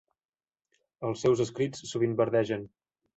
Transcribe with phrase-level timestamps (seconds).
[1.09, 2.65] Els seus escrits sovint verdegen.